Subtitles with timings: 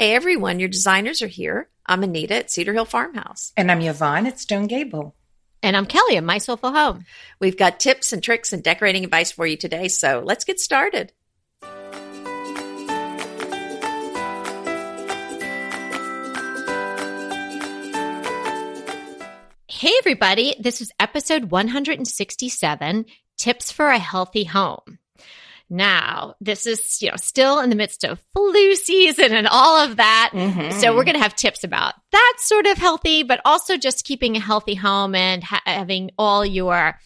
[0.00, 1.68] Hey everyone, your designers are here.
[1.84, 3.52] I'm Anita at Cedar Hill Farmhouse.
[3.54, 5.14] And I'm Yvonne at Stone Gable.
[5.62, 7.04] And I'm Kelly at My Soulful Home.
[7.38, 11.12] We've got tips and tricks and decorating advice for you today, so let's get started.
[19.68, 20.56] Hey, everybody.
[20.58, 23.04] This is episode 167
[23.36, 24.98] Tips for a Healthy Home.
[25.70, 29.96] Now, this is, you know, still in the midst of flu season and all of
[29.96, 30.30] that.
[30.32, 30.78] Mm-hmm.
[30.80, 34.36] So we're going to have tips about that sort of healthy, but also just keeping
[34.36, 36.98] a healthy home and ha- having all your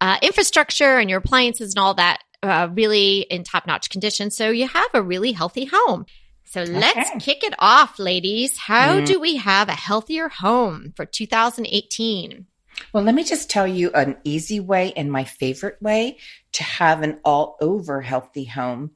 [0.00, 4.30] uh, infrastructure and your appliances and all that uh, really in top notch condition.
[4.30, 6.06] So you have a really healthy home.
[6.44, 8.56] So let's kick it off, ladies.
[8.56, 9.06] How mm.
[9.06, 12.46] do we have a healthier home for 2018?
[12.92, 16.18] Well, let me just tell you an easy way and my favorite way
[16.52, 18.92] to have an all over healthy home.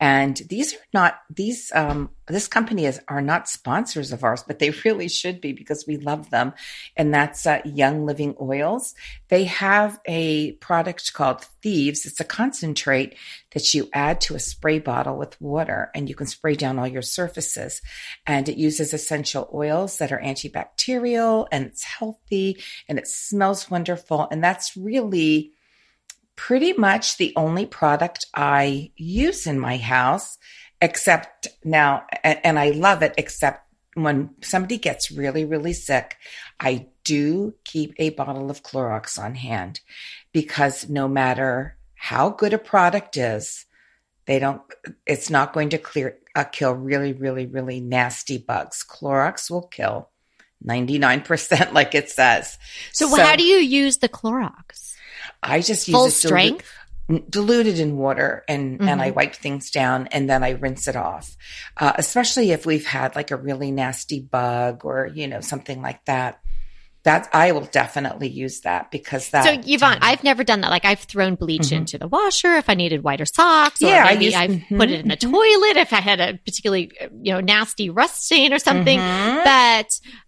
[0.00, 4.58] And these are not, these, um, this company is, are not sponsors of ours, but
[4.58, 6.54] they really should be because we love them.
[6.96, 8.94] And that's uh, Young Living Oils.
[9.28, 12.06] They have a product called Thieves.
[12.06, 13.14] It's a concentrate
[13.52, 16.88] that you add to a spray bottle with water and you can spray down all
[16.88, 17.82] your surfaces.
[18.26, 24.28] And it uses essential oils that are antibacterial and it's healthy and it smells wonderful.
[24.30, 25.52] And that's really,
[26.40, 30.38] pretty much the only product I use in my house,
[30.80, 36.16] except now, and I love it, except when somebody gets really, really sick,
[36.58, 39.80] I do keep a bottle of Clorox on hand
[40.32, 43.66] because no matter how good a product is,
[44.24, 44.62] they don't,
[45.06, 48.82] it's not going to clear, uh, kill really, really, really nasty bugs.
[48.82, 50.08] Clorox will kill
[50.66, 52.56] 99% like it says.
[52.92, 54.96] So, so how do you use the Clorox?
[55.42, 56.66] I just use full strength.
[57.28, 58.88] diluted in water and mm-hmm.
[58.88, 59.16] and I mm-hmm.
[59.16, 61.36] wipe things down and then I rinse it off.
[61.76, 66.04] Uh, especially if we've had like a really nasty bug or you know something like
[66.06, 66.40] that.
[67.04, 69.44] That I will definitely use that because that.
[69.44, 70.68] So Yvonne, I've never done that.
[70.68, 71.76] Like I've thrown bleach mm-hmm.
[71.76, 73.80] into the washer if I needed whiter socks.
[73.82, 75.30] Or yeah, maybe I have mm-hmm, put it in the mm-hmm.
[75.30, 78.98] toilet if I had a particularly you know nasty rust stain or something.
[78.98, 79.44] Mm-hmm.
[79.44, 79.86] But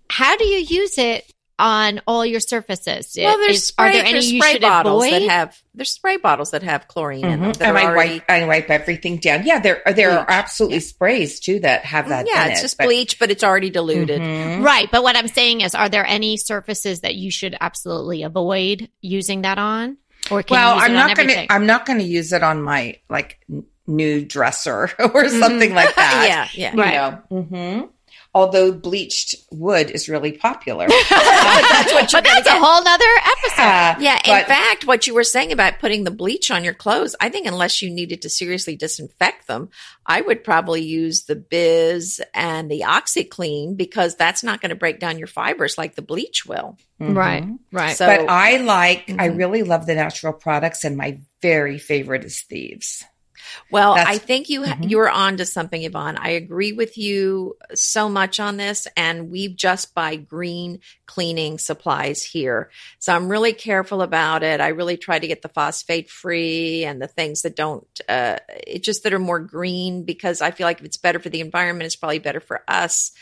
[0.08, 1.30] how do you use it
[1.62, 3.14] on all your surfaces?
[3.16, 5.22] Well, there's Is, spray, are there any there's spray bottles avoid?
[5.22, 7.44] that have there's spray bottles that have chlorine mm-hmm.
[7.44, 7.68] in them.
[7.68, 9.46] And I already, wipe I wipe everything down.
[9.46, 10.18] Yeah, there there bleach.
[10.18, 10.82] are absolutely yeah.
[10.82, 12.26] sprays too that have that.
[12.26, 14.20] Yeah, it's it, just but, bleach, but it's already diluted.
[14.20, 14.64] Mm-hmm.
[14.64, 18.90] Right, but what I'm saying is, are there any surfaces that you should absolutely avoid
[19.00, 19.98] using that on?
[20.30, 21.52] Or well, I'm not going to.
[21.52, 23.40] I'm not going to use it on my like
[23.86, 25.76] new dresser or something mm-hmm.
[25.76, 26.50] like that.
[26.56, 27.30] yeah, yeah, right.
[27.30, 27.42] Know?
[27.42, 27.86] Mm-hmm
[28.34, 30.88] although bleached wood is really popular.
[31.10, 32.56] that's what you're but that's get.
[32.56, 33.62] a whole nother episode.
[33.62, 34.20] Uh, yeah.
[34.24, 37.28] But, in fact, what you were saying about putting the bleach on your clothes, I
[37.28, 39.68] think unless you needed to seriously disinfect them,
[40.06, 44.98] I would probably use the Biz and the OxiClean because that's not going to break
[44.98, 46.78] down your fibers like the bleach will.
[47.00, 47.18] Mm-hmm.
[47.18, 47.44] Right.
[47.70, 47.96] Right.
[47.96, 49.20] So, but I like, mm-hmm.
[49.20, 53.04] I really love the natural products and my very favorite is Thieves.
[53.70, 54.84] Well, That's, I think you mm-hmm.
[54.84, 56.16] you're on to something, Yvonne.
[56.16, 62.22] I agree with you so much on this, and we just buy green cleaning supplies
[62.22, 64.60] here, so I'm really careful about it.
[64.60, 68.82] I really try to get the phosphate free and the things that don't, uh, it
[68.82, 71.86] just that are more green because I feel like if it's better for the environment,
[71.86, 73.12] it's probably better for us.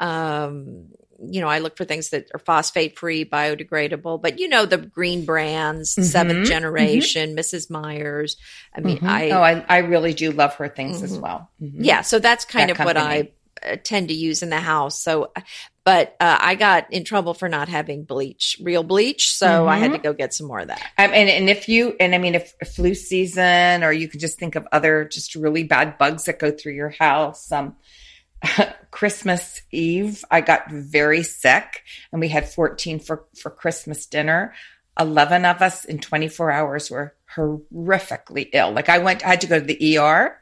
[0.00, 0.88] Um,
[1.22, 4.78] you know, I look for things that are phosphate free, biodegradable, but you know, the
[4.78, 6.02] green brands, mm-hmm.
[6.04, 6.48] seventh mm-hmm.
[6.48, 7.38] generation, mm-hmm.
[7.38, 7.70] Mrs.
[7.70, 8.36] Meyer's.
[8.74, 9.06] I mean, mm-hmm.
[9.06, 11.22] I, oh, I, I, really do love her things as mm-hmm.
[11.22, 11.50] well.
[11.60, 11.84] Mm-hmm.
[11.84, 12.00] Yeah.
[12.00, 13.00] So that's kind that of company.
[13.00, 13.06] what
[13.66, 14.98] I uh, tend to use in the house.
[15.02, 15.32] So,
[15.84, 19.32] but uh, I got in trouble for not having bleach, real bleach.
[19.32, 20.80] So I had to go get some more of that.
[20.96, 24.20] Um, and, and if you, and I mean, if, if flu season, or you can
[24.20, 27.76] just think of other just really bad bugs that go through your house, um,
[28.90, 34.54] Christmas Eve, I got very sick and we had 14 for, for Christmas dinner.
[34.98, 38.72] 11 of us in 24 hours were horrifically ill.
[38.72, 40.36] Like I went, I had to go to the ER.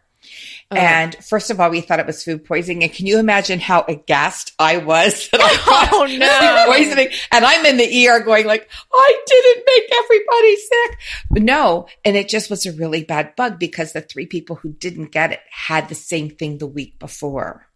[0.70, 0.76] Oh.
[0.76, 2.82] And first of all, we thought it was food poisoning.
[2.82, 6.28] And can you imagine how aghast I was that I oh, no.
[6.28, 7.08] food poisoning?
[7.30, 10.98] And I'm in the ER going like, I didn't make everybody sick.
[11.30, 11.86] But no.
[12.04, 15.32] And it just was a really bad bug because the three people who didn't get
[15.32, 17.67] it had the same thing the week before.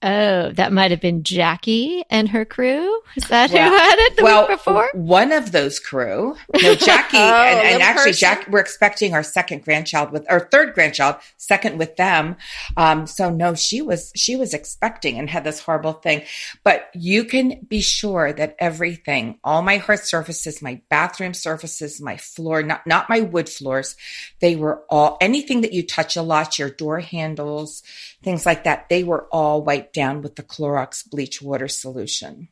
[0.00, 3.00] Oh, that might have been Jackie and her crew.
[3.16, 4.90] Is that well, who had it the well, week before?
[4.94, 6.36] One of those crew.
[6.62, 8.46] No, Jackie, oh, and, and actually, Jack.
[8.48, 12.36] We're expecting our second grandchild with our third grandchild, second with them.
[12.76, 16.22] Um, so no, she was she was expecting and had this horrible thing.
[16.62, 22.16] But you can be sure that everything, all my hard surfaces, my bathroom surfaces, my
[22.18, 23.96] floor, not not my wood floors,
[24.38, 27.82] they were all anything that you touch a lot, your door handles,
[28.22, 28.88] things like that.
[28.88, 32.48] They were all white wipe down with the Clorox bleach water solution.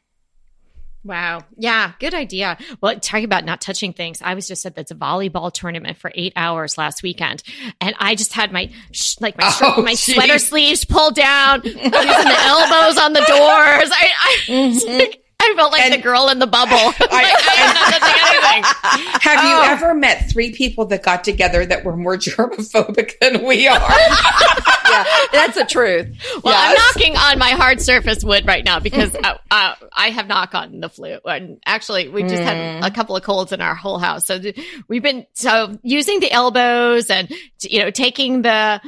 [1.05, 1.43] Wow.
[1.57, 1.93] Yeah.
[2.01, 2.59] Good idea.
[2.81, 6.33] Well, talking about not touching things, I was just at this volleyball tournament for eight
[6.35, 7.45] hours last weekend,
[7.81, 11.61] and I just had my sh- like my, shirt, Oh, my sweater sleeves pulled down,
[11.65, 13.91] using the elbows on the doors.
[13.93, 15.21] I I, mm-hmm.
[15.47, 16.77] I felt like And- the girl in the bubble.
[16.77, 19.21] Like, I, touching anything.
[19.21, 19.49] Have Oh.
[19.49, 23.79] you ever met three people that got together that were more germophobic than we are?
[23.79, 26.09] yeah, that's the truth.
[26.43, 30.27] Well, I'm knocking on my hard surface wood right now because uh, uh, I have
[30.27, 31.19] not gotten the flu.
[31.25, 34.27] And actually, we just had a couple of colds in our whole house.
[34.27, 34.59] So th-
[34.89, 38.81] we've been so using the elbows and you know taking the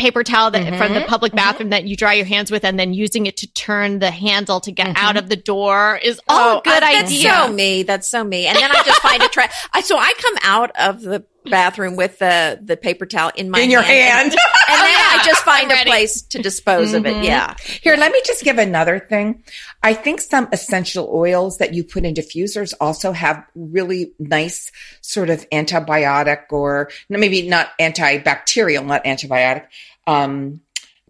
[0.00, 1.08] paper towel that from the mm-hmm.
[1.08, 1.36] public mm-hmm.
[1.36, 4.58] bathroom that you dry your hands with and then using it to turn the handle
[4.60, 5.18] to get out mm-hmm.
[5.18, 7.32] of the door is oh, all a good I- that's idea.
[7.32, 7.82] so me.
[7.82, 8.46] That's so me.
[8.46, 11.96] And then I just find a Tra- I so I come out of the bathroom
[11.96, 14.24] with the the paper towel in my In your hand, hand.
[14.24, 15.20] and, and then yeah.
[15.20, 15.90] I just find I'm a ready.
[15.90, 17.24] place to dispose of it.
[17.24, 19.42] Yeah, Here, let me just give another thing.
[19.82, 24.70] I think some essential oils that you put in diffusers also have really nice
[25.00, 29.66] sort of antibiotic or maybe not antibacterial, not antibiotic,
[30.10, 30.60] um,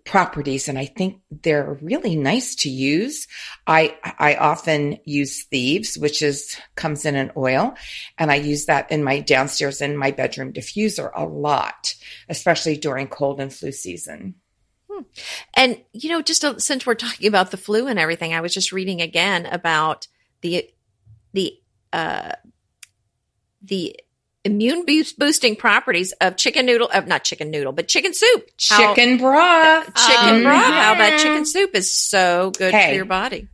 [0.04, 0.68] properties.
[0.68, 3.26] And I think they're really nice to use.
[3.66, 7.74] I, I often use thieves, which is, comes in an oil.
[8.18, 11.94] And I use that in my downstairs in my bedroom diffuser a lot,
[12.28, 14.34] especially during cold and flu season.
[15.54, 18.52] and you know, just uh since we're talking about the flu and everything, I was
[18.52, 20.08] just reading again about
[20.42, 20.68] the
[21.32, 21.58] the
[21.92, 22.32] uh
[23.62, 23.96] the
[24.44, 24.84] immune
[25.18, 29.84] boosting properties of chicken noodle of not chicken noodle but chicken soup Chicken broth.
[29.94, 32.88] chicken Um, broth how that chicken soup is so good Hey.
[32.88, 33.48] for your body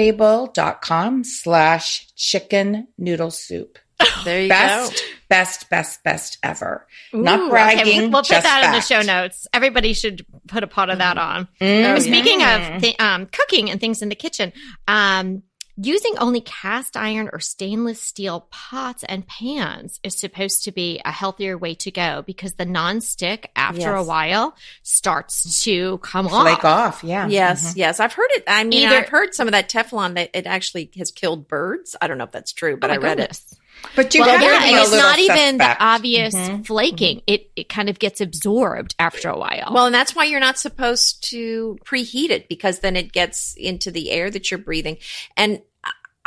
[0.00, 3.78] stonegable.com slash chicken noodle soup.
[4.24, 4.98] there you Best, go
[5.28, 6.86] best, best, best ever.
[7.14, 7.86] Ooh, Not okay, bragging.
[8.04, 9.46] we'll, we'll put just that in the show notes.
[9.52, 11.48] Everybody should put a pot of that on.
[11.60, 11.90] Mm.
[11.90, 14.54] Oh, But Speaking of th- um, cooking and things in the kitchen,
[14.88, 15.42] um,
[15.82, 21.10] using only cast iron or stainless steel pots and pans is supposed to be a
[21.12, 26.44] healthier way to go because the nonstick, after a while, starts to come flake off.
[26.60, 27.04] Flake off.
[27.04, 27.28] Yeah.
[27.28, 27.76] Yes, Mhm.
[27.76, 28.44] yes, I've heard it.
[28.46, 31.96] I mean, Either- I've heard some of that Teflon that it actually has killed birds.
[32.00, 33.54] I don't know if that's true, but Oh I read goodness.
[33.96, 35.80] But you Well, have yeah, and it's little not even the suspect.
[35.80, 36.66] obvious Mhm.
[36.66, 37.22] flaking.
[37.26, 39.70] It it kind of gets absorbed after a while.
[39.72, 43.90] Well, and that's why you're not supposed to preheat it because then it gets into
[43.90, 44.98] the air that you're breathing.
[45.34, 45.62] And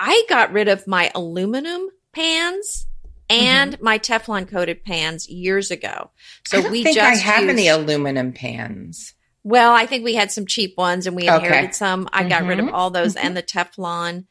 [0.05, 2.87] I got rid of my aluminum pans
[3.29, 6.11] and my Teflon coated pans years ago.
[6.45, 9.13] So we think just I have used- any aluminum pans.
[9.45, 11.35] Well, I think we had some cheap ones and we Okay.
[11.45, 12.09] inherited some.
[12.11, 12.73] I got rid of Mhm.
[12.73, 14.25] all those and the Teflon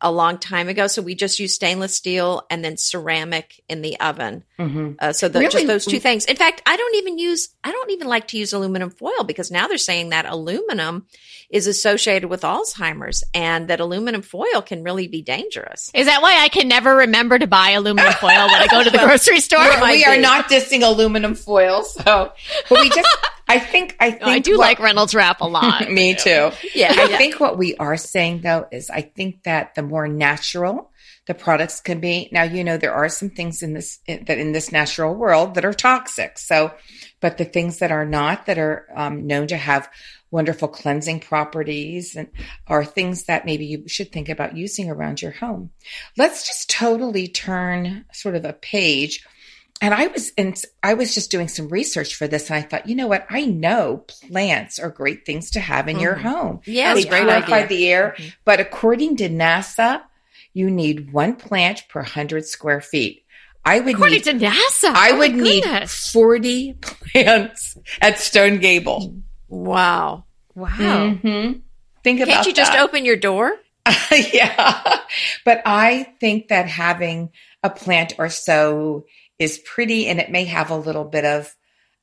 [0.00, 0.86] a long time ago.
[0.86, 4.44] So we just used stainless steel and then ceramic in the oven.
[4.58, 5.50] hmm Uh, so the, Really?
[5.52, 6.24] just those two things.
[6.26, 9.50] In fact, I don't even use, I don't even like to use aluminum foil because
[9.50, 11.06] now they're saying that aluminum
[11.50, 15.90] is associated with Alzheimer's and that aluminum foil can really be dangerous.
[15.94, 18.90] is that why I can never remember to buy aluminum foil when I go to
[18.90, 19.62] the grocery store?
[19.64, 22.32] It might we are not dissing aluminum foil, so
[22.68, 23.08] but we just
[23.48, 25.90] I think I think No, I do what- like Reynolds wrap a lot.
[25.90, 26.50] me too.
[26.74, 26.92] Yeah.
[26.96, 27.16] I yeah.
[27.18, 30.90] think what we are saying though is I think that the more natural
[31.26, 32.28] the products can be.
[32.30, 35.64] Now, you know, there are some things in this, that in this natural world that
[35.64, 36.38] are toxic.
[36.38, 36.72] So,
[37.20, 39.90] but the things that are not, that are um, known to have
[40.30, 42.28] wonderful cleansing properties and
[42.68, 45.70] are things that maybe you should think about using around your home.
[46.16, 49.24] Let's just totally turn sort of a page.
[49.82, 52.88] And I was in, I was just doing some research for this and I thought,
[52.88, 53.26] you know what?
[53.28, 56.22] I know plants are great things to have in your Mhm.
[56.22, 56.60] home.
[56.64, 57.66] Yeah, They it's a great purify idea.
[57.68, 58.14] the air.
[58.18, 58.32] Mhm.
[58.44, 60.00] But according to NASA,
[60.54, 63.22] you need one plant per hundred square feet.
[63.66, 69.14] I would According need, to NASA, I Oh would need 40 plants at Stone Gable.
[69.48, 70.24] Wow.
[70.54, 70.70] Wow.
[71.22, 71.60] Mhm.
[72.02, 72.80] Think about Can't you just that.
[72.80, 73.52] open your door?
[74.32, 75.00] yeah.
[75.44, 77.30] But I think that having
[77.62, 79.04] a plant or so
[79.38, 81.54] is pretty and it may have a little bit of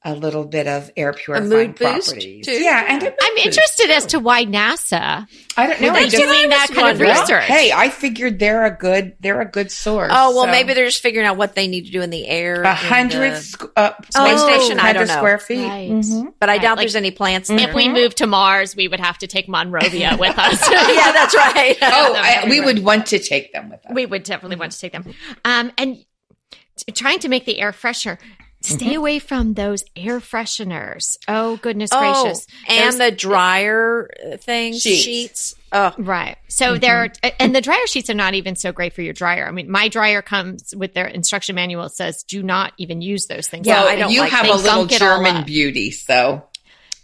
[0.05, 2.45] a little bit of air purifying mood boost, properties.
[2.45, 2.51] too?
[2.51, 5.25] Yeah, and a mood I'm boost, interested as to why NASA
[5.55, 5.89] I don't know.
[5.91, 7.09] are I just, doing that kind of wondering.
[7.11, 7.43] research.
[7.45, 10.11] hey, I figured they're a good they're a good source.
[10.13, 10.51] Oh, well, so.
[10.51, 12.63] maybe they're just figuring out what they need to do in the air.
[12.63, 15.13] a hundred the- uh, space space station, I don't know.
[15.15, 15.65] square feet.
[15.69, 15.89] Right.
[15.89, 16.33] Mhm.
[16.37, 17.69] But I Right, doubt like- there's any plants there.
[17.69, 20.61] if we moved to Mars, we would have to take Monrovia with us.
[20.69, 21.77] yeah, that's right.
[21.81, 23.91] Oh, I, we would want to take them with us.
[23.93, 25.05] we would definitely want to take them.
[25.45, 26.07] Um, and t-
[26.93, 28.17] trying to make the air fresher.
[28.61, 28.95] Stay Mm-hmm.
[28.95, 31.17] away from those air fresheners.
[31.27, 32.47] Oh goodness oh, gracious!
[32.69, 35.03] and Those- the dryer uh, things, Sheets.
[35.03, 35.55] sheets.
[35.73, 36.37] Oh, Right.
[36.47, 36.79] So Mm-hmm.
[36.79, 37.11] they're
[37.41, 39.45] and the dryer sheets are not even so great for your dryer.
[39.45, 41.83] I mean, my dryer comes with their instruction manual.
[41.85, 43.67] It says do not even use those things.
[43.67, 46.45] Yeah, well, I don't you like have a little Gunk it all German beauty, so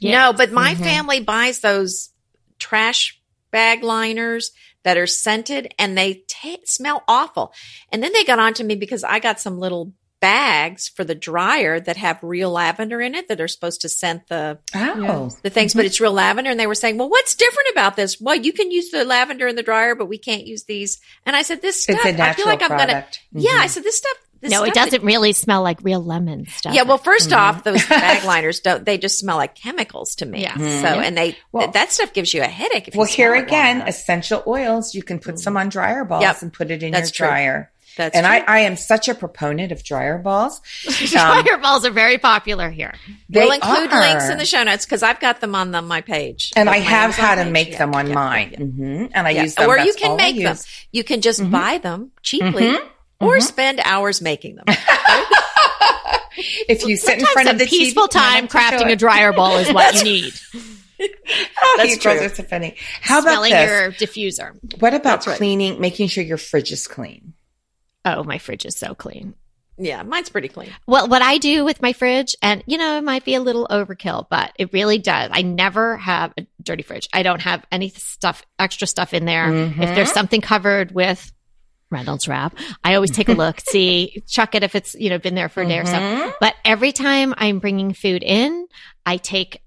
[0.02, 0.80] No, but my Mhm.
[0.84, 2.12] family buys those
[2.58, 3.20] trash
[3.52, 4.52] bag liners
[4.84, 7.54] that are scented and they ta smell awful.
[7.92, 11.80] And then they got onto me because I got some little bags for the dryer
[11.80, 15.74] that have real lavender in it that are supposed to scent the Oh, the things,
[15.74, 16.52] but it's real lavender.
[16.52, 18.20] And they were saying, well, what's different about this?
[18.20, 21.00] Well, you can use the lavender in the dryer, but we can't use these.
[21.26, 23.20] And I said, this stuff, it's a I natural feel like I'm going to, product.
[23.32, 23.70] yeah, I Mhm.
[23.70, 26.74] said, this stuff, this no, it doesn't really smell like real lemon stuff.
[26.74, 27.38] yeah, well, 1st Mhm.
[27.38, 30.42] off, those bag liners don't, they just smell like chemicals to me.
[30.44, 30.54] Yeah.
[30.54, 30.82] Mhm.
[30.82, 32.88] So, and they, Well- that stuff gives you a headache.
[32.88, 34.96] If you Well, here smell it long again, essential oils.
[34.96, 36.42] You can put some on dryer balls Yep.
[36.42, 37.28] and put it in That's your true.
[37.28, 37.72] dryer.
[37.98, 38.46] That's and I, true.
[38.48, 40.62] I am such a proponent of dryer balls.
[41.08, 42.94] dryer balls are very popular here.
[43.30, 44.00] They we'll include are.
[44.00, 46.54] links in the show notes because I've got them on the, my page.
[46.56, 47.52] And I have Amazon how to page.
[47.52, 48.50] make Yeah, them on yeah, mine.
[48.52, 48.66] yeah, yeah.
[48.66, 49.42] hmm And I Yeah.
[49.44, 49.70] use them.
[49.70, 50.58] Or you That's can make them.
[50.94, 51.52] You can just Mhm.
[51.52, 52.88] buy them cheaply Mhm.
[53.20, 53.42] Or Mhm.
[53.44, 54.66] spend hours making them.
[56.70, 58.92] If you sit in front of some the peaceful TV, time have to do crafting
[58.94, 60.34] a dryer ball is what you need.
[61.02, 62.26] Oh, That's you girls true.
[62.28, 62.76] are so funny.
[63.02, 63.70] How about Smelling this?
[63.70, 64.80] your diffuser.
[64.82, 65.38] what about That's right.
[65.38, 67.34] cleaning, making sure your fridge is clean?
[68.06, 69.34] Oh, my fridge is so clean.
[69.78, 70.70] yeah, mine's pretty clean.
[70.88, 73.68] Well, what I do with my fridge, and you know, it might be a little
[73.70, 75.30] overkill, but it really does.
[75.34, 77.10] I never have a dirty fridge.
[77.12, 79.48] I don't have any stuff, extra stuff in there.
[79.48, 79.82] Mhm.
[79.82, 81.34] If there's something covered with
[81.92, 85.36] Reynolds wrap, I always take a look, see, chuck it if it's, you know, been
[85.36, 85.94] there for a day or so.
[85.94, 86.34] Mhm.
[86.40, 88.68] But every time I'm bringing food in,
[89.06, 89.62] I take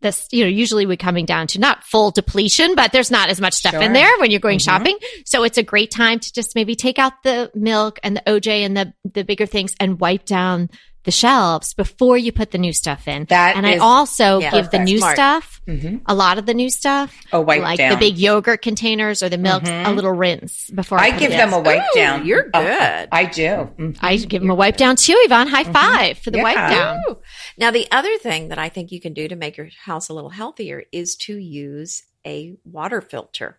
[0.00, 3.38] this, you know, usually we're coming down to not full depletion, but there's not as
[3.40, 4.64] much stuff in there when you're going Mhm.
[4.64, 4.98] shopping.
[5.26, 8.64] So it's a great time to just maybe take out the milk and the OJ
[8.64, 10.70] and the, the bigger things and wipe down
[11.04, 13.26] the shelves before you put the new stuff in.
[13.26, 15.16] That and I also yeah, give the new Smart.
[15.16, 16.00] stuff, Mhm.
[16.06, 17.90] a lot of the new stuff, Oh, wipe like down.
[17.90, 19.86] the big yogurt containers or the milk, Mhm.
[19.86, 21.54] a little rinse before I, I give them in.
[21.54, 22.26] a wipe Ooh, down.
[22.26, 23.08] you're Uh, good.
[23.12, 23.70] I do.
[23.78, 23.98] Mhm.
[24.00, 25.48] I give them a wipe down too, Yvonne.
[25.48, 27.00] High five for the wipe down.
[27.08, 27.18] Ooh.
[27.58, 30.14] Now, the other thing that I think you can do to make your house a
[30.14, 33.58] little healthier is to use a water filter.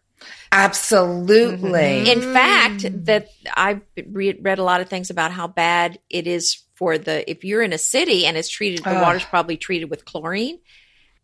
[0.52, 2.10] Absolutely.
[2.10, 2.34] In Mm.
[2.34, 6.98] fact, that I've re- read a lot of things about how bad it is for
[6.98, 9.02] the if you're in a city and it's treated the Ugh.
[9.02, 10.60] water's probably treated with chlorine.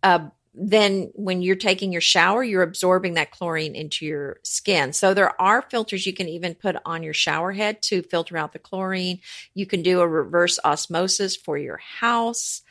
[0.01, 4.91] Uh, then when you're taking your shower, you're absorbing that chlorine into your skin.
[4.91, 8.51] So there are filters you can even put on your shower head to filter out
[8.51, 9.21] the chlorine.
[9.53, 12.63] You can do a reverse osmosis for your house.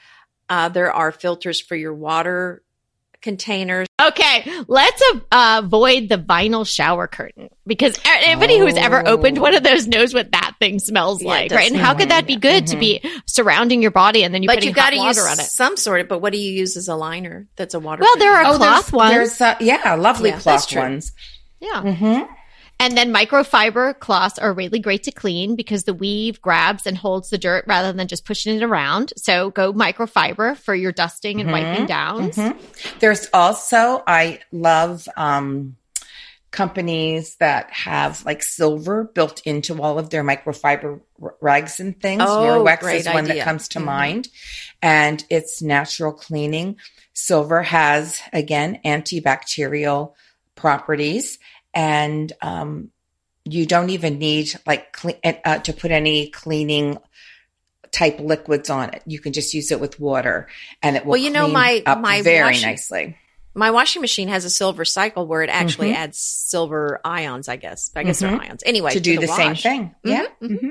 [0.48, 2.62] Uh, there are filters for your water
[3.20, 3.86] containers.
[4.00, 9.54] Okay, let's uh, avoid the vinyl shower curtain because a- anybody who's ever opened one
[9.54, 11.70] of those knows what that thing smells Yeah, like, does right?
[11.70, 14.64] And how could that be good to be surrounding your body and then you but
[14.64, 15.50] you've got to water use on it?
[15.50, 16.08] some sort of.
[16.08, 17.46] But what do you use as a liner?
[17.56, 18.02] That's a water.
[18.02, 18.54] Well, there filter?
[18.54, 19.38] are cloth there's, ones.
[19.38, 21.12] There's, uh, yeah, lovely Yeah, cloth ones.
[21.60, 22.22] Yeah, hmm
[22.80, 27.30] and then microfiber cloths are really great to clean because the weave grabs and holds
[27.30, 29.12] the dirt rather than just pushing it around.
[29.16, 32.36] So go microfiber for your dusting and wiping downs.
[32.36, 32.56] Mhm.
[32.98, 35.76] There's also, I love um,
[36.50, 41.00] companies that have like silver built into all of their microfiber
[41.40, 42.22] rags and things.
[42.26, 43.34] Oh, great is one idea.
[43.36, 43.84] that comes to Mhm.
[43.84, 44.28] mind,
[44.82, 46.76] and it's natural cleaning.
[47.12, 50.12] Silver has again antibacterial
[50.56, 51.38] properties,
[51.74, 52.90] and um,
[53.44, 56.98] you don't even need like cle- uh, to put any cleaning
[57.92, 59.02] type liquids on it.
[59.06, 60.48] You can just use it with water,
[60.82, 61.12] and it will.
[61.12, 63.16] Well, you know, clean my- up my very washing- nicely.
[63.52, 65.96] My washing machine has a silver cycle where it actually Mhm.
[65.96, 67.48] adds silver ions.
[67.48, 67.90] I guess.
[67.96, 68.30] I guess Mhm.
[68.30, 68.62] they're ions.
[68.64, 69.62] Anyway, to do the, same wash.
[69.64, 69.82] thing.
[70.06, 70.26] Mhm, Yeah.
[70.40, 70.60] mhm.
[70.62, 70.70] mhm.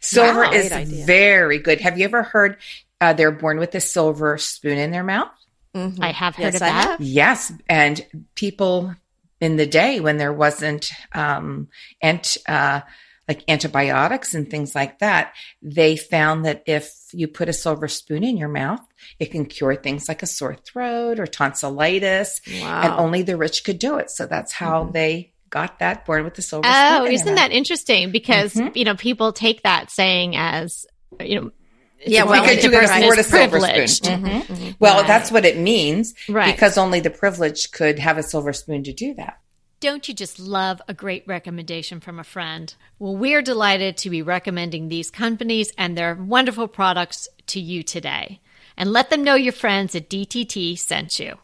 [0.00, 0.52] Silver Wow.
[0.52, 0.68] is
[1.06, 1.80] very good.
[1.80, 2.58] Have you ever heard
[3.00, 5.30] uh, they're born with a silver spoon in their mouth?
[5.74, 5.96] Mhm.
[6.02, 6.96] I have heard Yes, of that.
[7.00, 7.52] Yes.
[7.70, 8.04] And
[8.34, 8.94] people
[9.40, 11.68] in the day when there wasn't um,
[12.02, 12.80] ant, uh,
[13.28, 15.32] like antibiotics and things like that,
[15.62, 18.80] they found that if you put a silver spoon in your mouth,
[19.18, 22.40] it can cure things like a sore throat or tonsillitis.
[22.60, 22.80] Wow.
[22.82, 24.10] And only the rich could do it.
[24.10, 24.92] So that's how Mhm.
[24.92, 27.02] they got that born with the silver spoon.
[27.02, 28.10] Oh, isn't that interesting?
[28.10, 28.74] Because Mhm.
[28.76, 30.86] you know people take that saying as
[31.20, 31.50] you know.
[32.00, 34.04] It's Yeah, a well, sign because you can person afford a silver privileged.
[34.04, 34.22] spoon.
[34.22, 34.42] Mhm.
[34.46, 34.76] Mhm.
[34.80, 35.06] Well, Right.
[35.06, 36.52] that's what it means Right.
[36.54, 39.38] because only the privileged could have a silver spoon to do that.
[39.80, 42.74] Don't you just love a great recommendation from a friend?
[42.98, 48.40] Well, we're delighted to be recommending these companies and their wonderful products to you today.
[48.76, 51.38] And let them know your friends at DTT sent you.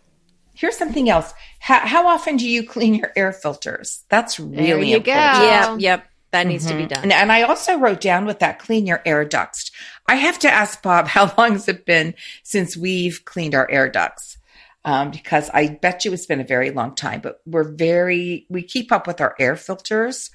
[0.55, 1.35] Here's something else.
[1.61, 4.05] How, how often do you clean your air filters?
[4.09, 5.13] That's really you go.
[5.13, 5.77] Yep.
[5.81, 6.07] Yep.
[6.37, 7.03] That needs to be done.
[7.03, 9.71] And, and I also wrote down with that clean your air ducts.
[10.07, 13.89] I have to ask Bob, how long has it been since we've cleaned our air
[13.89, 14.39] ducts?
[14.85, 18.63] Um, because I bet you it's been a very long time, but we're very, we
[18.63, 20.31] keep up with our air filters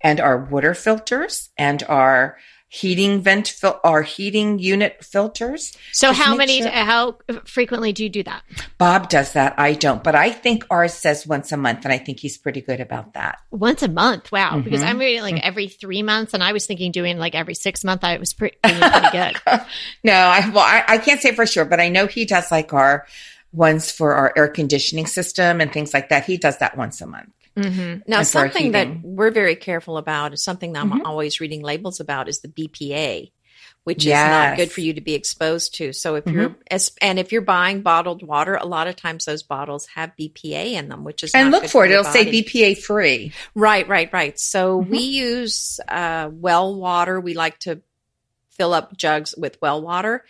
[0.00, 2.36] and our water filters and our
[2.68, 5.76] heating vent fil- or heating unit filters.
[5.92, 8.42] So how many sure- how frequently do you do that?
[8.76, 9.54] Bob does that.
[9.56, 12.60] I don't, but I think ours says once a month, and I think he's pretty
[12.60, 13.38] good about that.
[13.52, 14.32] Once a month.
[14.32, 14.58] Wow.
[14.58, 14.86] Because Mhm.
[14.88, 18.02] I'm reading like every 3 months and I was thinking doing like every 6 month
[18.02, 18.80] I was pretty pretty
[19.12, 19.36] good.
[20.04, 22.72] no, I well, I, I can't say for sure, but I know he does like
[22.72, 23.06] our
[23.52, 26.24] ones for our air conditioning system and things like that.
[26.26, 27.30] He does that once a month.
[27.56, 28.02] Mhm.
[28.06, 31.04] Now, something that we're very careful about is something that I'm Mhm.
[31.06, 33.32] always reading labels about is the BPA,
[33.84, 35.92] which is not good for you to be exposed to.
[35.92, 36.54] So if you're
[37.00, 40.88] and if you're buying bottled water, a lot of times those bottles have BPA in
[40.88, 42.30] them, which is And look for it; it'll say.
[42.30, 43.32] BPA free.
[43.54, 44.38] Right, right, right.
[44.38, 47.20] So we use uh, well water.
[47.20, 47.80] We like to
[48.50, 50.24] fill up jugs with well water.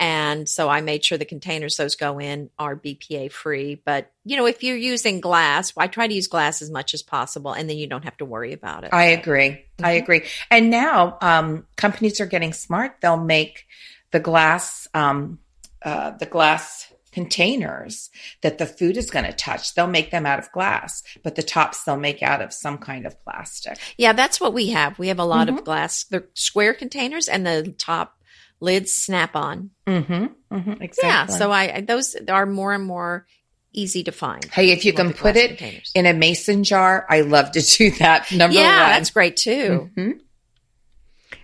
[0.00, 3.74] And so I made sure the containers those go in are BPA free.
[3.84, 7.02] But, you know, if you're using glass, I try to use glass as much as
[7.02, 8.94] possible and then you don't have to worry about it.
[8.94, 9.66] I agree.
[9.82, 10.02] I Mhm.
[10.02, 10.26] agree.
[10.50, 12.96] And now um, companies are getting smart.
[13.02, 13.66] They'll make
[14.10, 15.38] the glass, um,
[15.84, 18.08] uh, the glass containers
[18.42, 19.74] that the food is going to touch.
[19.74, 23.04] They'll make them out of glass, but the tops they'll make out of some kind
[23.06, 23.78] of plastic.
[23.98, 24.98] yeah, that's what we have.
[24.98, 25.58] We have a lot Mhm.
[25.58, 28.16] of glass, they're square containers and the top
[28.60, 29.70] lids snap on.
[29.86, 30.26] Mm-hmm.
[30.54, 31.02] mm-hmm exactly.
[31.08, 31.26] Yeah.
[31.26, 33.26] So I, I- those are more and more
[33.72, 34.44] easy to find.
[34.46, 35.92] hey, if you can put it containers.
[35.94, 38.30] in a mason jar, I love to do that.
[38.32, 38.90] Number yeah, one.
[38.90, 39.90] that's great too.
[39.96, 40.20] Mhm.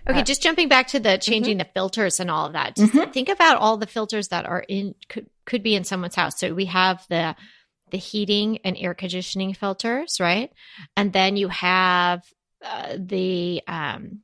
[0.09, 2.75] Okay, Uh, just jumping back to the changing the filters and all of that.
[2.75, 3.11] Just Mhm.
[3.13, 6.37] think about all the filters that are in could could be in someone's house.
[6.39, 7.35] So we have the
[7.91, 10.51] the heating and air conditioning filters, right?
[10.97, 12.23] And then you have
[12.65, 14.19] uh, the um,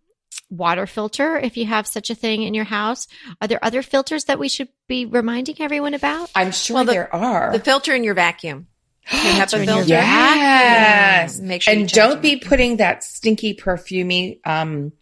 [0.58, 3.08] water filter if you have such a thing in your house.
[3.42, 6.30] Are there other filters that we should be reminding everyone about?
[6.36, 7.52] I'm sure Well, the- there are.
[7.52, 8.68] The filter in your vacuum.
[9.12, 9.84] You have a filter.
[9.90, 11.40] Yes.
[11.40, 14.94] Make sure and don't the be putting that stinky perfumey um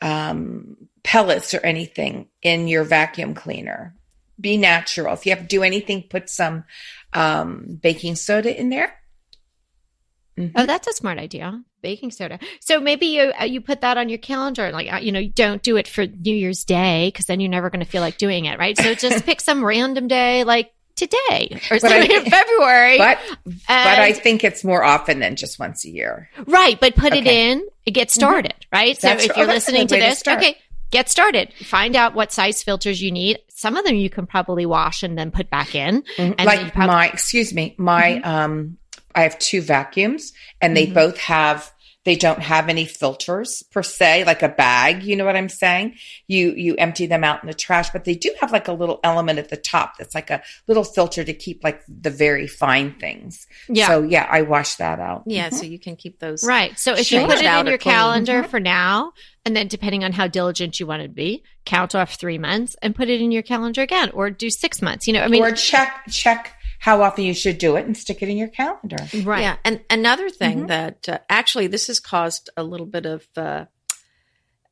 [0.00, 3.94] um pellets or anything in your vacuum cleaner
[4.40, 6.64] be natural if you have to do anything put some
[7.12, 8.92] um baking soda in there
[10.38, 10.50] Mhm.
[10.56, 11.62] Oh, that's a smart idea.
[11.84, 12.38] Baking soda.
[12.60, 15.62] So maybe you uh, you put that on your calendar, like uh, you know, don't
[15.62, 18.46] do it for New Year's Day because then you're never going to feel like doing
[18.46, 18.76] it, right?
[18.76, 22.98] So just pick some random day, like today or something in February.
[22.98, 27.12] but but i think it's more often than just once a year right, but put
[27.12, 27.50] it Okay.
[27.50, 27.66] in.
[27.86, 28.96] Get started, right?
[28.98, 30.56] So if oh, you're that's a listening to way to this, okay,
[30.90, 31.52] get started.
[31.64, 33.40] Find out what size filters you need.
[33.48, 36.02] Some of them you can probably wash and then put back in.
[36.16, 36.34] Mhm.
[36.38, 38.78] And like prob- my excuse me my um
[39.16, 40.94] i have two vacuums and they Mhm.
[40.94, 41.72] both have
[42.04, 45.94] they don't have any filters per se like a bag you know what i'm saying
[46.28, 49.00] you you empty them out in the trash but they do have like a little
[49.04, 52.92] element at the top that's like a little filter to keep like the very fine
[53.00, 53.88] things Yeah.
[53.88, 55.54] so yeah i wash that out Yeah, Mhm.
[55.54, 56.44] so you can keep those.
[56.44, 56.78] Right.
[56.78, 57.94] So if you put it in your clean.
[57.94, 58.48] calendar Mhm.
[58.50, 59.12] for now,
[59.44, 62.94] and then depending on how diligent you want to be, count off three months and
[62.94, 65.06] put it in your calendar again, or do six months.
[65.06, 68.22] You know, I mean, or check check how often you should do it and stick
[68.22, 69.40] it in your calendar right.
[69.40, 70.68] Yeah, and another thing Mhm.
[70.68, 73.64] that uh, actually this has caused a little bit of uh,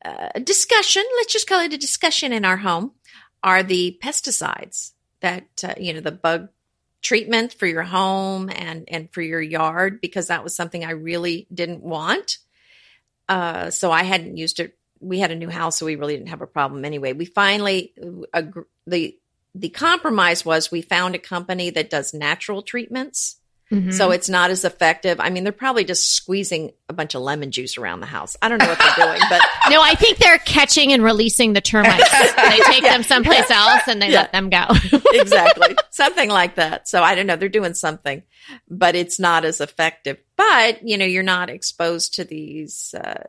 [0.04, 1.02] uh, discussion.
[1.16, 2.92] Let's just call it a discussion in our home.
[3.42, 6.50] Are the pesticides that uh, you know the bug
[7.00, 11.46] treatment for your home and and for your yard because that was something I really
[11.52, 12.38] didn't want.
[13.26, 14.76] Uh, so I hadn't used it.
[15.00, 17.14] We had a new house, so we really didn't have a problem anyway.
[17.14, 17.94] We finally
[18.34, 18.42] uh,
[18.86, 19.16] the
[19.54, 23.36] the compromise was we found a company that does natural treatments.
[23.70, 23.90] Mhm.
[23.94, 25.18] So it's not as effective.
[25.18, 28.36] I mean, they're probably just squeezing a bunch of lemon juice around the house.
[28.42, 31.62] I don't know what they're doing, but no, I think they're catching and releasing the
[31.62, 32.10] termites.
[32.36, 34.20] they take them someplace else and they Yeah.
[34.22, 34.64] let them go.
[35.14, 36.86] exactly something like that.
[36.86, 37.36] So I don't know.
[37.36, 38.22] They're doing something,
[38.68, 40.18] but it's not as effective.
[40.36, 43.22] But you know, you're not exposed to these uh,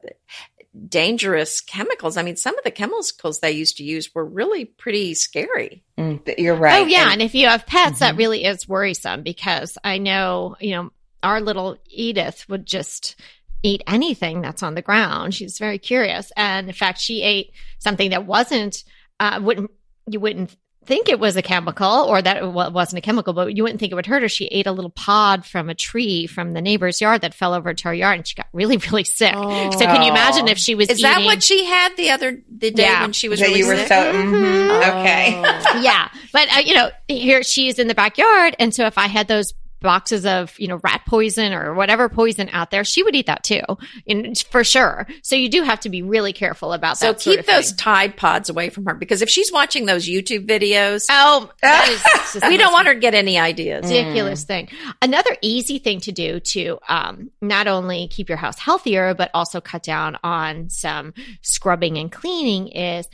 [0.90, 2.18] dangerous chemicals.
[2.18, 5.84] I mean, some of the chemicals they used to use were really pretty scary.
[5.98, 8.18] Mm, you're right Oh yeah, And- and if you have pets, that Mhm.
[8.18, 13.16] really is worrisome because I know you know our little Edith would just
[13.62, 15.34] eat anything that's on the ground.
[15.34, 18.84] She's very curious, and in fact, she ate something that wasn't
[19.20, 19.72] uh, wouldn't
[20.10, 23.64] you wouldn't think it was a chemical or that it wasn't a chemical, but you
[23.64, 24.30] wouldn't think it would hurt her.
[24.30, 27.74] She ate a little pod from a tree from the neighbor's yard that fell over
[27.74, 29.34] to her yard, and she got really really sick.
[29.34, 32.72] So can you imagine if she was Is that what she had the other the
[32.72, 33.02] day Yeah.
[33.02, 33.88] when she was that really you were sick?
[33.88, 35.80] so mhm, okay Oh.
[35.84, 36.10] yeah.
[36.32, 38.56] But, uh, you know, here she is in the backyard.
[38.60, 42.50] And so if I had those boxes of, you know, rat poison or whatever poison
[42.52, 43.62] out there, she would eat that too,
[44.08, 45.06] in, for sure.
[45.22, 47.22] So you do have to be really careful about So that.
[47.22, 47.78] So keep those thing.
[47.78, 52.34] Tide Pods away from her because if she's watching those YouTube videos, Oh, that is
[52.34, 53.84] just we don't want her to get any ideas.
[53.84, 54.70] ridiculous thing.
[55.02, 59.62] Another easy thing to do to um, not only keep your house healthier, but also
[59.62, 63.08] cut down on some scrubbing and cleaning is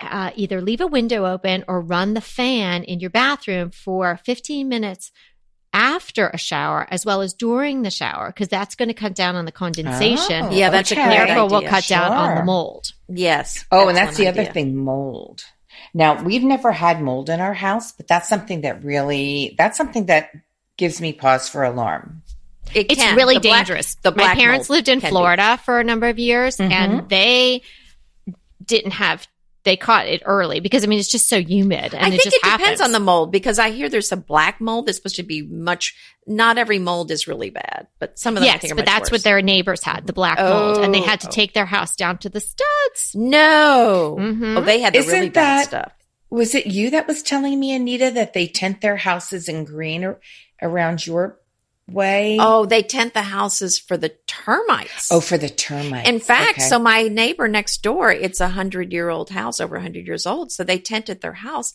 [0.00, 4.66] uh, either leave a window open or run the fan in your bathroom for 15
[4.68, 5.12] minutes
[5.74, 9.34] after a shower as well as during the shower because that's going to cut down
[9.36, 10.44] on the condensation.
[10.46, 11.04] Oh, Yeah, that's a okay.
[11.04, 11.68] great Therefore, will idea.
[11.68, 12.92] cut down on the mold.
[13.08, 13.64] Yes.
[13.70, 15.44] Oh, and that's the Excellent other thing, mold.
[15.92, 20.06] Now, we've never had mold in our house, but that's something that really, that's something
[20.06, 20.30] that
[20.76, 22.22] gives me pause for alarm.
[22.74, 23.14] It It's can.
[23.16, 23.96] really The black- dangerous.
[24.02, 25.12] the My parents lived in can be.
[25.12, 26.70] Florida for a number of years Mhm.
[26.72, 27.62] and they
[28.64, 29.26] didn't have
[29.64, 32.22] they caught it early because I mean it's just so humid and I it think
[32.24, 32.80] just it depends happens.
[32.82, 35.94] on the mold because I hear there's some black mold that's supposed to be much.
[36.26, 38.86] Not every mold is really bad, but some of them I yes, think are but
[38.86, 41.30] much that's what their neighbors had, the black mold, and they had to Oh.
[41.30, 43.14] take their house down to the studs.
[43.14, 44.16] No.
[44.18, 44.56] Mhm.
[44.58, 45.92] Oh, they had the Isn't really bad that- stuff.
[46.30, 50.02] Was it you that was telling me, Anita, that they tent their houses in green
[50.04, 50.20] ar-
[50.60, 51.38] around your
[51.88, 52.38] way?
[52.40, 55.10] Oh, they tent the houses for the termites.
[55.10, 56.08] Oh, for the termites.
[56.08, 56.68] In fact, Okay.
[56.68, 60.26] so my neighbor next door, it's a hundred year old house, over a hundred years
[60.26, 60.52] old.
[60.52, 61.74] So they tented their house,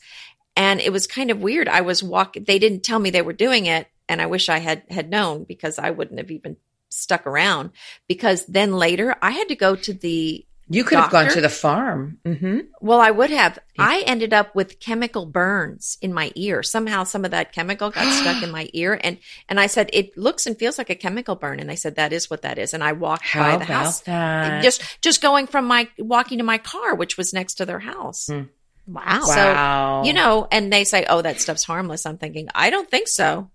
[0.55, 1.67] and it was kind of weird.
[1.69, 4.59] I was walking; they didn't tell me they were doing it, and I wish I
[4.59, 6.57] had had known because I wouldn't have even
[6.89, 7.71] stuck around.
[8.07, 10.45] Because then later, I had to go to the.
[10.69, 12.19] You could have gone to the farm.
[12.25, 13.57] hmm Well, I would have.
[13.77, 16.61] I ended up with chemical burns in my ear.
[16.63, 20.15] Somehow, some of that chemical got stuck in my ear, and and I said it
[20.17, 22.73] looks and feels like a chemical burn, and they said that is what that is,
[22.73, 24.61] and I walked How by the house that?
[24.63, 28.27] just just going from my walking to my car which was next to their house
[28.27, 28.43] Hmm.
[28.87, 29.21] Wow.
[29.21, 30.03] So, wow.
[30.03, 33.49] you know and they say oh that stuff's harmless i'm thinking i don't think so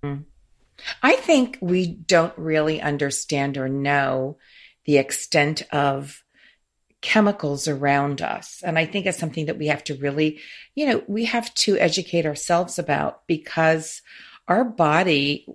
[1.02, 4.38] I think we don't really understand or know
[4.86, 6.23] the extent of
[7.04, 8.62] chemicals around us.
[8.64, 10.40] And I think it's something that we have to really,
[10.74, 14.00] you know, we have to educate ourselves about because
[14.48, 15.46] our body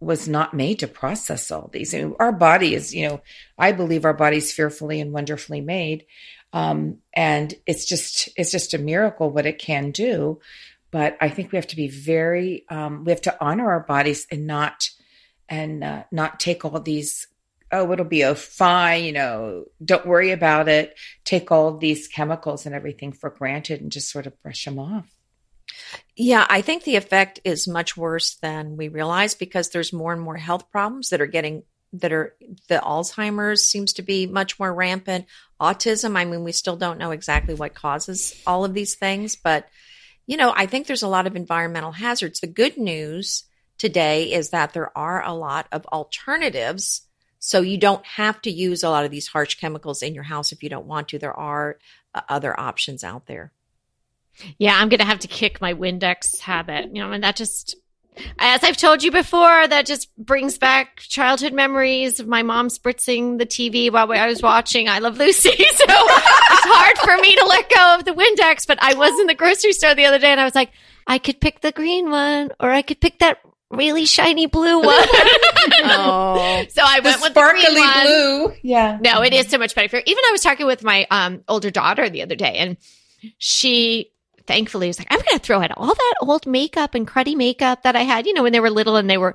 [0.00, 1.94] was not made to process all these.
[1.94, 3.22] I mean, our body is, you know,
[3.56, 6.04] I believe our body's fearfully and wonderfully made.
[6.52, 10.40] Um, and it's just, it's just a miracle what it can do.
[10.90, 14.26] But I think we have to be very, um, we have to honor our bodies
[14.30, 14.90] and not,
[15.48, 17.28] and uh, not take all these
[17.72, 20.96] oh it'll be a fine you know don't worry about it.
[21.24, 25.06] Take all these chemicals and everything for granted and just sort of brush them off.
[26.16, 30.22] Yeah i think the effect is much worse than we realize because there's more and
[30.22, 32.34] more health problems that are getting that are
[32.68, 35.26] the alzheimer's seems to be much more rampant.
[35.60, 39.68] Autism i mean we still don't know exactly what causes all of these things but
[40.26, 42.40] you know i think there's a lot of environmental hazards.
[42.40, 43.44] The good news
[43.78, 47.07] today is that there are a lot of alternatives
[47.48, 50.52] so you don't have to use a lot of these harsh chemicals in your house
[50.52, 51.78] if you don't want to there are
[52.14, 53.52] uh, other options out there
[54.58, 56.94] Yeah, I'm going to have to kick my Windex habit.
[56.94, 57.76] You know, and that just,
[58.38, 63.38] as I've told you before, that just brings back childhood memories of my mom spritzing
[63.38, 65.50] the TV while I was watching I Love Lucy.
[65.78, 68.66] So it's hard for me to let go of the Windex.
[68.66, 70.70] But I was in the grocery store the other day and I was like,
[71.06, 73.38] I could pick the green one or I could pick that
[73.70, 74.86] really shiny blue one.
[75.84, 78.02] oh so I the went with the sparkly green one.
[78.06, 79.88] blue yeah No, it is so much better.
[79.88, 82.76] for Even I was talking with my um, older daughter the other day, and
[83.38, 84.10] she
[84.46, 87.82] thankfully was like, "I'm going to throw out all that old makeup and cruddy makeup
[87.82, 89.34] that I had, you know, when they were little and they were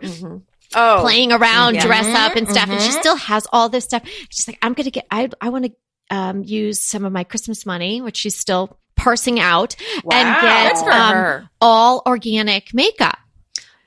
[0.76, 1.86] oh playing around, Yeah.
[1.86, 3.00] dress up and stuff." And she mhm.
[3.00, 4.04] still has all this stuff.
[4.30, 5.06] She's like, "I'm going to get.
[5.12, 9.40] I I want to um, use some of my Christmas money, which she's still parsing
[9.40, 9.76] out,
[10.12, 13.18] and get um, all organic makeup."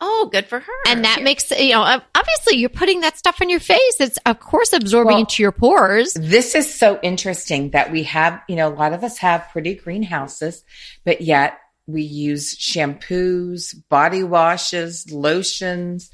[0.00, 1.82] Oh good for her And that makes, you know,
[2.14, 4.00] obviously you're putting that stuff on your face.
[4.00, 6.12] It's of course absorbing Well, into your pores.
[6.14, 9.74] this is so interesting that we have you know a lot of us have pretty
[9.74, 10.64] greenhouses
[11.04, 16.10] but yet we use shampoos body washes lotions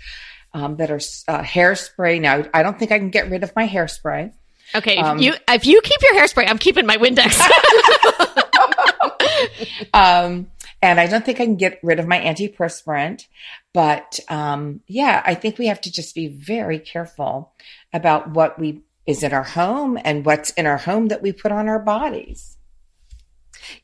[0.54, 3.66] um, that are uh, hairspray now i don't think i can get rid of my
[3.66, 4.32] hairspray
[4.74, 7.38] Okay, if Um, you if you keep your hairspray, I'm keeping my Windex.
[9.92, 10.46] um,
[10.82, 13.26] and I don't think I can get rid of my antiperspirant.
[13.72, 17.54] But um, yeah, I think we have to just be very careful
[17.92, 21.52] about what we is in our home and what's in our home that we put
[21.52, 22.56] on our bodies.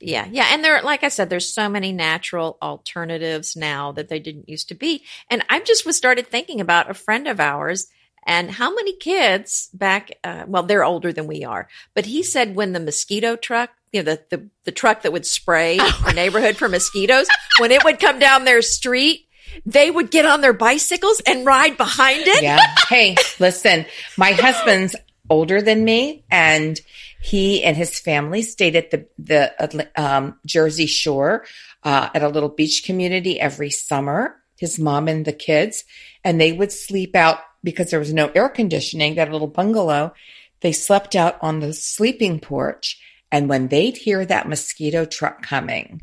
[0.01, 4.19] Yeah, yeah, and there, like I said, there's so many natural alternatives now that they
[4.19, 5.05] didn't used to be.
[5.31, 7.87] And I just was started thinking about a friend of ours
[8.27, 10.11] and how many kids back.
[10.25, 14.03] Uh, well, they're older than we are, but he said when the mosquito truck, you
[14.03, 18.01] know, the the, the truck that would spray the neighborhood for mosquitoes, when it would
[18.01, 19.27] come down their street.
[19.65, 22.43] they would get on their bicycles and ride behind it.
[22.43, 22.61] Yeah.
[22.89, 24.95] Hey, listen, my husband's
[25.31, 26.81] older than me and
[27.21, 31.45] he and his family stayed at the, the um, Jersey Shore
[31.83, 35.85] uh, at a little beach community every summer, his mom and the kids,
[36.25, 40.13] and they would sleep out because there was no air conditioning, that little bungalow.
[40.61, 43.01] They slept out on the sleeping porch.
[43.31, 46.03] And when they'd hear that mosquito truck coming,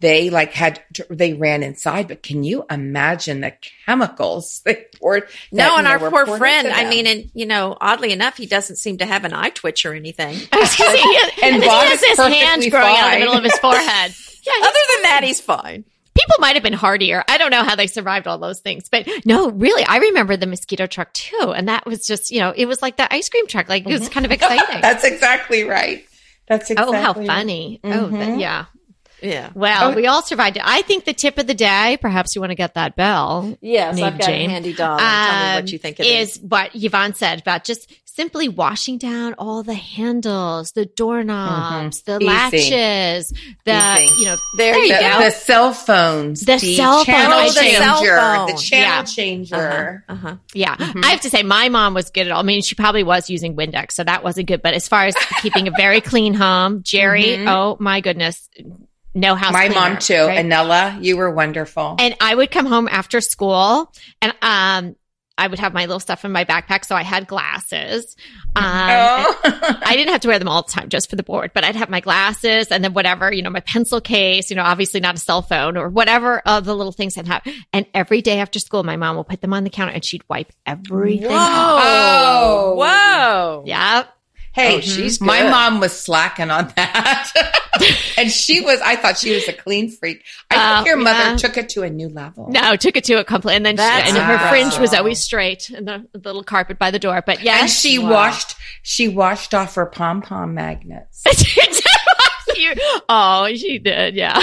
[0.00, 3.52] they like had they ran inside but can you imagine the
[3.84, 8.36] chemicals they poured no and our poor friend i mean and you know oddly enough
[8.36, 10.62] he doesn't seem to have an eye twitch or anything and,
[11.42, 13.04] and he has his hand growing fine.
[13.04, 14.14] out the middle of his forehead
[14.46, 15.84] yeah other than that he's fine
[16.18, 17.22] people might have been hardier.
[17.28, 20.48] I don't know how they survived all those things, but no, really, I remember the
[20.48, 21.52] mosquito truck too.
[21.54, 23.68] And that was just, you know, it was like the ice cream truck.
[23.68, 24.12] Like it was mm-hmm.
[24.12, 24.80] kind of exciting.
[24.80, 26.07] That's exactly right.
[26.48, 26.96] That's exactly.
[26.96, 27.80] Oh, how funny.
[27.84, 28.16] Oh, mm-hmm.
[28.16, 28.64] Oh, yeah.
[29.20, 29.50] Yeah.
[29.54, 29.94] Well, oh.
[29.94, 30.62] we all survived it.
[30.64, 33.56] I think the tip of the day, perhaps you want to get that bell.
[33.60, 34.92] Yes, I've got Jane, a handy doll.
[34.92, 36.36] Um, Tell me what you think it is.
[36.36, 42.18] Is what Yvonne said about just simply washing down all the handles, the doorknobs, mm-hmm.
[42.18, 42.74] the Easy.
[42.74, 43.32] latches,
[43.64, 44.20] the Easy.
[44.20, 45.18] you know, there, there you the, go.
[45.20, 47.52] The cell phones, the, the cell channel phone.
[47.52, 48.46] changer, the, phone.
[48.48, 49.04] the channel yeah.
[49.04, 50.04] changer.
[50.08, 50.26] Uh-huh.
[50.26, 50.36] Uh-huh.
[50.52, 51.04] Yeah, mm-hmm.
[51.04, 52.40] I have to say, my mom was good at all.
[52.40, 54.62] I mean, she probably was using Windex, so that wasn't good.
[54.62, 57.46] But as far as keeping a very clean home, Jerry, mm-hmm.
[57.46, 58.48] oh my goodness,
[59.14, 59.52] no house.
[59.52, 60.26] My cleaner, mom too.
[60.26, 60.44] Right?
[60.44, 61.94] Anella, you were wonderful.
[62.00, 64.96] And I would come home after school and um
[65.38, 66.84] I would have my little stuff in my backpack.
[66.84, 68.16] So I had glasses.
[68.56, 69.40] Um, oh.
[69.84, 71.76] I didn't have to wear them all the time just for the board, but I'd
[71.76, 75.14] have my glasses and then whatever, you know, my pencil case, you know, obviously not
[75.14, 77.42] a cell phone or whatever of the little things I'd have.
[77.72, 80.24] And every day after school, my mom will put them on the counter and she'd
[80.28, 81.30] wipe everything.
[81.30, 81.36] Whoa.
[81.38, 83.62] Oh, whoa.
[83.66, 84.17] Yep.
[84.58, 85.26] Hey, oh, she's good.
[85.26, 87.32] my mom was slacking on that.
[88.18, 90.24] and she was, I thought she was a clean freak.
[90.50, 91.36] I uh, think your mother yeah.
[91.36, 92.48] took it to a new level.
[92.50, 95.70] No, took it to a complete, and then she, and her fringe was always straight
[95.70, 97.22] and the, the, little carpet by the door.
[97.24, 97.60] But yeah.
[97.60, 98.10] And she wow.
[98.10, 101.22] washed, she washed off her pom pom magnets.
[103.08, 104.16] oh, she did.
[104.16, 104.42] Yeah.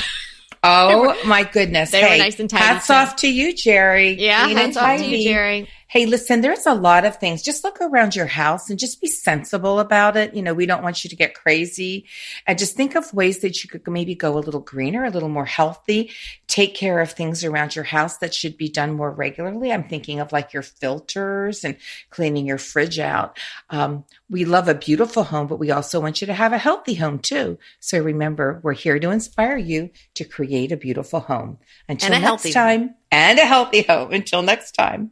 [0.63, 1.91] Oh my goodness!
[1.91, 2.63] They hey, were nice and tidy.
[2.63, 2.93] Hats too.
[2.93, 4.13] off to you, Jerry.
[4.13, 5.69] Yeah, Clean hats off to you, Jerry.
[5.95, 7.41] Hey, listen, there's a lot of things.
[7.41, 10.33] Just look around your house and just be sensible about it.
[10.33, 12.03] You know, we don't want you to get crazy.
[12.45, 15.29] And just think of ways that you could maybe go a little greener, a little
[15.29, 16.11] more healthy.
[16.47, 19.71] Take care of things around your house that should be done more regularly.
[19.71, 21.77] I'm thinking of like your filters and
[22.09, 23.39] cleaning your fridge out.
[23.69, 26.95] Um, we love a beautiful home, but we also want you to have a healthy
[26.95, 27.57] home too.
[27.79, 31.57] So remember, we're here to inspire you to create a beautiful home.
[31.87, 32.95] Until next time, home.
[33.13, 34.11] and a healthy home.
[34.11, 35.11] Until next time.